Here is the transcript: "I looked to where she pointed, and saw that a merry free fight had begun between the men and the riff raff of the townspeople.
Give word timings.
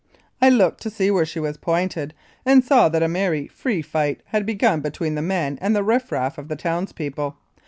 "I 0.41 0.49
looked 0.49 0.81
to 0.97 1.11
where 1.11 1.27
she 1.27 1.39
pointed, 1.61 2.15
and 2.43 2.63
saw 2.63 2.89
that 2.89 3.03
a 3.03 3.07
merry 3.07 3.45
free 3.47 3.83
fight 3.83 4.21
had 4.25 4.47
begun 4.47 4.81
between 4.81 5.13
the 5.13 5.21
men 5.21 5.59
and 5.61 5.75
the 5.75 5.83
riff 5.83 6.11
raff 6.11 6.39
of 6.39 6.47
the 6.47 6.55
townspeople. 6.55 7.37